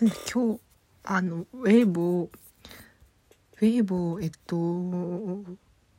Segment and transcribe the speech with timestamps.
[0.00, 0.60] なんで今日
[1.04, 2.30] あのウェーブを
[3.60, 4.56] ウェーブをえっと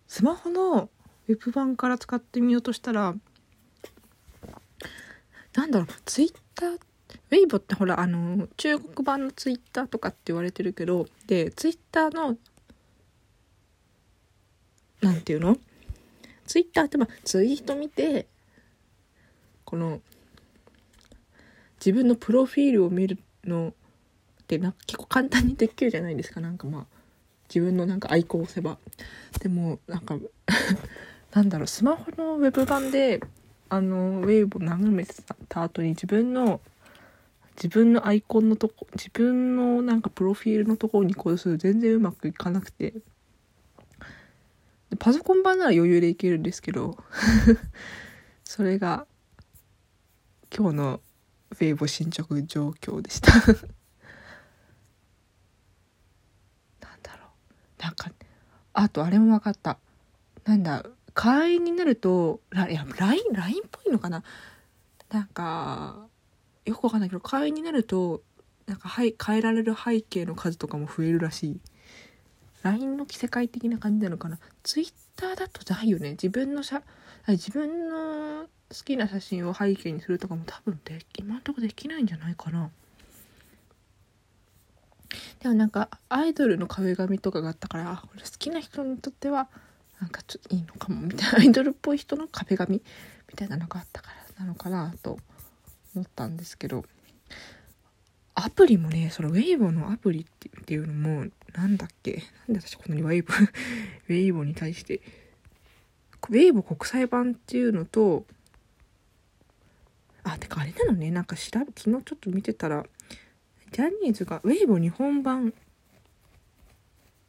[0.07, 0.89] スマホの
[1.27, 3.13] ウェブ版から使ってみようとしたら
[5.55, 12.37] なんだろうツイッターウェイボってほらあの中国版のツイッターとかって言われてるけどでツイッターの
[15.01, 15.57] なんていうの？
[16.45, 18.27] ツイッターってまあツイート見て
[19.65, 20.01] この
[21.79, 23.73] 自分のプロフィールを見るの
[24.49, 26.41] ってなんか結構簡単にできるじゃないですか。
[26.41, 26.85] なんかまあ
[27.47, 28.79] 自分のなんかアイコンを押せば。
[29.39, 30.17] でもなんか
[31.33, 31.67] なんだろう。
[31.67, 33.21] スマホのウェブ版で
[33.69, 35.13] あのウェーブを眺めて
[35.47, 36.61] た後に自分の
[37.55, 42.93] 自分のアイコンのとこ自分のなんかプロフィールのところにこうすると全然うまくいかなくて。
[44.97, 46.97] パソコン版なら余裕でいけるんですけど
[48.43, 49.05] それが
[50.51, 51.01] 今日の
[51.51, 53.39] ウェーブ進捗状況でしたな
[56.95, 57.29] んだろう
[57.79, 58.11] なんか
[58.73, 59.79] あとあれも分かった。
[60.45, 64.23] なんだ会員になるといや LINE, LINE っぽいのかな？
[65.09, 66.07] なんか
[66.65, 68.21] よくわかんないけど会員になると
[68.67, 71.59] なんか、はい、変えられる背景の数とかも増えるらしい。
[72.61, 76.11] LINE の着せ替え的な感じなのかな？Twitter だとないよね。
[76.11, 76.83] 自分の写
[77.27, 82.69] 自分の好きな写真を背景にするとかも多分で今んとこできないんじゃないかな。
[85.39, 89.47] でもなんかアイドルの壁紙とかがあったからこれ好きな人にとっては
[90.01, 92.75] なんかちょっといいのかもみたいなアイドルっぽい人の壁紙
[93.29, 95.17] みたいなのがあったからなのかなと
[95.95, 96.83] 思ったんですけど
[98.35, 102.23] アプリもねそのウェイボーのアプリっていうのもなんだっけ？
[102.47, 103.33] なんで私こんなにウェイボ
[104.09, 105.01] ウェイボに対して
[106.29, 108.25] ウェイボー国際版っていうのと
[110.23, 112.85] あてかあれなのねなんか調べ昨日ちょっと見てたら
[113.71, 115.53] ジャニーズがウェイボ日本版。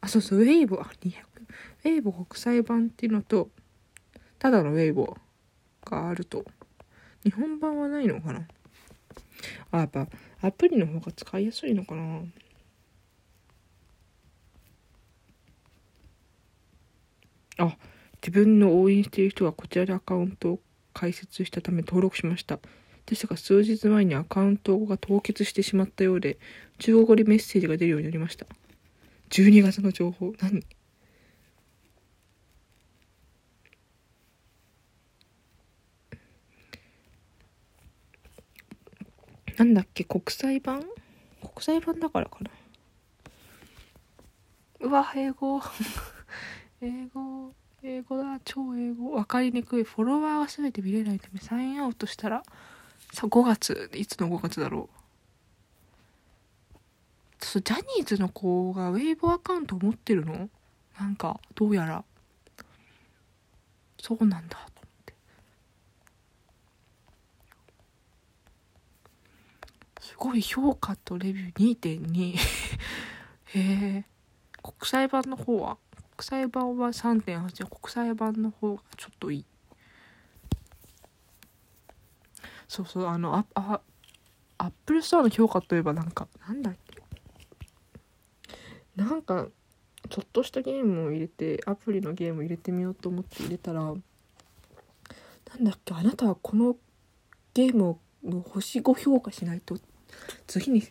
[0.01, 1.13] あそうそうウェイボあ200
[1.85, 3.49] ウェイボ国際版っていうのと
[4.39, 5.15] ただのウェイボ
[5.85, 6.45] があると。
[7.23, 8.47] 日本版はないのかな？
[9.71, 10.07] あやっぱ
[10.41, 12.21] アプリの方が使いやすいのかな？
[17.59, 17.77] あ
[18.15, 20.59] 自分の応援している人がこちらでアカウントを
[20.93, 22.59] 開設したため登録しました。
[23.11, 26.37] ですが数日前にアカウントが凍結してしまったようで
[26.79, 28.45] 中国語でメッセージが出るようになりました。
[29.31, 30.33] 12月の情報。
[30.39, 30.63] 何？
[39.57, 40.05] なんだっけ？
[40.05, 40.85] 国際版？
[41.41, 42.49] 国際版だからかな。
[44.79, 45.61] うわ英語。
[46.79, 47.53] 英語。
[47.83, 48.39] 英語だ。
[48.45, 49.11] 超英語。
[49.11, 49.83] 分かりにくい。
[49.83, 52.43] フォロワーが全て見れないためサインアウトしたら
[53.11, 54.89] さ5月いつの5月だろ
[57.41, 57.45] う。
[57.45, 60.49] そうジャニーズの子がウェイボアカウント持ってるの？
[60.99, 62.03] なんかどうやら。
[63.99, 65.13] そうなんだと思って。
[69.99, 72.35] すごい評価とレビュー2.2
[73.53, 74.05] へえ
[74.63, 75.77] 国際版の方は
[76.17, 79.45] 国際版は3.8国際版の方がちょっといい。
[82.71, 83.81] そうそうあのあ
[84.57, 87.03] アップルストアの評価といえばなんかなんだっけ？
[88.95, 89.49] なんか
[90.09, 94.01] ちょっとしたゲームを入れてアプリのゲームを入れてみようと思って入れたらなん
[95.65, 95.93] だっけ？
[95.93, 96.77] あなたはこの
[97.53, 97.99] ゲームを
[98.51, 99.77] 星5評価しないと
[100.47, 100.81] 次に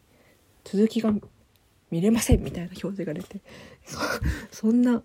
[0.64, 1.14] 続きが
[1.90, 3.40] 見れませんみたいな表示が出て
[4.52, 5.02] そんな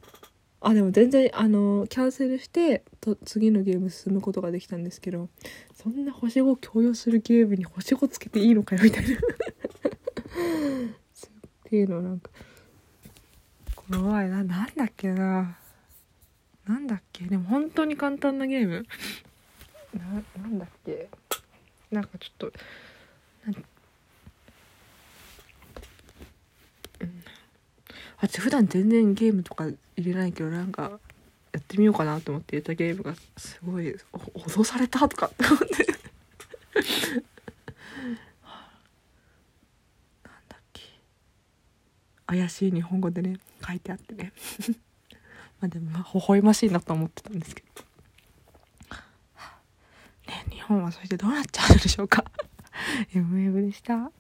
[0.61, 5.29] あでも全然あのキャンセルしてと次のゲーム進むことができたんですけど
[5.73, 9.16] そんな星5共有するゲームに星5つけていいのかよみたいな。
[9.16, 9.19] っ
[11.67, 12.29] ていうのなんか
[13.75, 14.43] この前な。
[14.43, 15.57] なんだっけな。
[16.67, 17.25] なんだっけ。
[17.25, 18.85] でも本当に簡単なゲーム。
[19.93, 21.07] ななんだっけ。
[21.91, 22.53] なんかちょっと
[28.27, 30.99] 私普段全然ゲームとか入れないけどなんか
[31.53, 33.95] やってみようかなと思って入れたゲームがすごい
[34.33, 35.66] 脅されたとかって思って。
[40.23, 40.81] なんだっけ。
[42.25, 44.33] 怪しい日本語でね書いてあってね。
[45.61, 47.83] まあでもまあ微笑ましいなと思ってたんですけど。
[50.27, 52.25] ね日本はそしてどうなっちゃうのでしょうか。
[53.13, 54.11] MM でした。